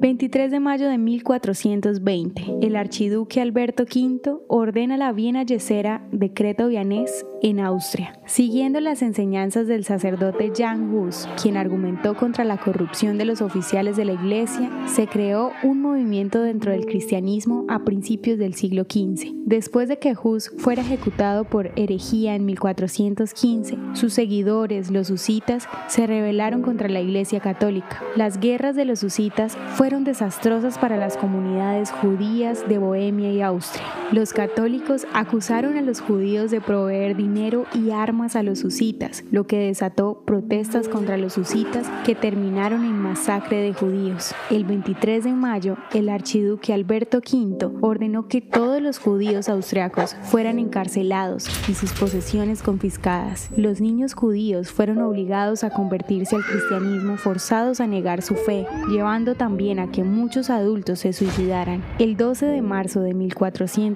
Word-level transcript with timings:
23 0.00 0.50
de 0.50 0.60
mayo 0.60 0.88
de 0.88 0.96
1420, 0.96 2.56
el 2.62 2.76
archiduque 2.76 3.42
Alberto 3.42 3.82
V 3.82 4.38
ordena 4.48 4.96
la 4.96 5.12
Viena 5.12 5.42
Yesera, 5.42 6.08
decreto 6.10 6.68
vianés, 6.68 7.26
en 7.42 7.60
Austria, 7.60 8.18
siguiendo 8.26 8.80
las 8.80 9.02
enseñanzas 9.02 9.66
del 9.66 9.84
sacerdote 9.84 10.52
Jan 10.56 10.94
Hus, 10.94 11.28
quien 11.40 11.56
argumentó 11.56 12.14
contra 12.16 12.44
la 12.44 12.58
corrupción 12.58 13.18
de 13.18 13.24
los 13.24 13.40
oficiales 13.40 13.96
de 13.96 14.04
la 14.04 14.12
Iglesia, 14.12 14.70
se 14.86 15.06
creó 15.06 15.52
un 15.62 15.80
movimiento 15.80 16.40
dentro 16.42 16.72
del 16.72 16.86
cristianismo 16.86 17.66
a 17.68 17.84
principios 17.84 18.38
del 18.38 18.54
siglo 18.54 18.84
XV. 18.84 19.32
Después 19.46 19.88
de 19.88 19.98
que 19.98 20.14
Hus 20.20 20.50
fuera 20.58 20.82
ejecutado 20.82 21.44
por 21.44 21.72
herejía 21.76 22.34
en 22.34 22.44
1415, 22.44 23.78
sus 23.94 24.12
seguidores, 24.12 24.90
los 24.90 25.10
husitas, 25.10 25.68
se 25.88 26.06
rebelaron 26.06 26.62
contra 26.62 26.88
la 26.88 27.00
Iglesia 27.00 27.40
católica. 27.40 28.02
Las 28.16 28.40
guerras 28.40 28.76
de 28.76 28.84
los 28.84 29.02
husitas 29.02 29.56
fueron 29.74 30.04
desastrosas 30.04 30.78
para 30.78 30.96
las 30.96 31.16
comunidades 31.16 31.90
judías 31.90 32.68
de 32.68 32.78
Bohemia 32.78 33.32
y 33.32 33.40
Austria. 33.40 33.99
Los 34.12 34.32
católicos 34.32 35.06
acusaron 35.14 35.76
a 35.76 35.82
los 35.82 36.00
judíos 36.00 36.50
de 36.50 36.60
proveer 36.60 37.16
dinero 37.16 37.66
y 37.72 37.92
armas 37.92 38.34
a 38.34 38.42
los 38.42 38.64
husitas, 38.64 39.22
lo 39.30 39.46
que 39.46 39.58
desató 39.58 40.22
protestas 40.24 40.88
contra 40.88 41.16
los 41.16 41.38
husitas 41.38 41.86
que 42.04 42.16
terminaron 42.16 42.82
en 42.84 42.98
masacre 42.98 43.58
de 43.58 43.72
judíos. 43.72 44.34
El 44.50 44.64
23 44.64 45.22
de 45.22 45.32
mayo, 45.32 45.76
el 45.94 46.08
archiduque 46.08 46.72
Alberto 46.72 47.18
V 47.18 47.70
ordenó 47.82 48.26
que 48.26 48.40
todos 48.40 48.82
los 48.82 48.98
judíos 48.98 49.48
austriacos 49.48 50.16
fueran 50.24 50.58
encarcelados 50.58 51.48
y 51.68 51.74
sus 51.74 51.92
posesiones 51.92 52.64
confiscadas. 52.64 53.48
Los 53.56 53.80
niños 53.80 54.14
judíos 54.14 54.72
fueron 54.72 55.02
obligados 55.02 55.62
a 55.62 55.70
convertirse 55.70 56.34
al 56.34 56.44
cristianismo 56.44 57.16
forzados 57.16 57.80
a 57.80 57.86
negar 57.86 58.22
su 58.22 58.34
fe, 58.34 58.66
llevando 58.88 59.36
también 59.36 59.78
a 59.78 59.92
que 59.92 60.02
muchos 60.02 60.50
adultos 60.50 60.98
se 60.98 61.12
suicidaran. 61.12 61.80
El 62.00 62.16
12 62.16 62.46
de 62.46 62.60
marzo 62.60 63.02
de 63.02 63.14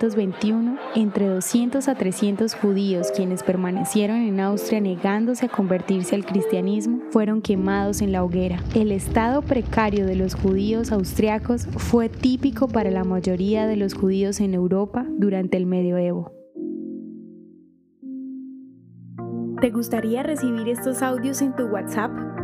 1421, 0.05 0.79
entre 0.95 1.29
200 1.29 1.89
a 1.89 1.95
300 1.95 2.55
judíos 2.55 3.09
quienes 3.15 3.43
permanecieron 3.43 4.19
en 4.19 4.41
Austria 4.41 4.81
negándose 4.81 5.47
a 5.47 5.49
convertirse 5.49 6.15
al 6.15 6.25
cristianismo 6.25 7.01
fueron 7.11 7.41
quemados 7.41 8.03
en 8.03 8.13
la 8.13 8.23
hoguera. 8.23 8.61
El 8.75 8.93
estado 8.93 9.43
precario 9.43 10.07
de 10.07 10.17
los 10.17 10.35
judíos 10.35 10.93
austriacos 10.93 11.67
fue 11.77 12.09
típico 12.09 12.69
para 12.69 12.91
la 12.91 13.05
mayoría 13.05 13.67
de 13.67 13.77
los 13.77 13.95
judíos 13.95 14.41
en 14.41 14.55
Europa 14.55 15.07
durante 15.09 15.57
el 15.57 15.67
medioevo. 15.67 16.33
¿Te 19.61 19.71
gustaría 19.71 20.23
recibir 20.23 20.69
estos 20.69 21.03
audios 21.03 21.41
en 21.41 21.57
tu 21.57 21.65
WhatsApp? 21.65 22.44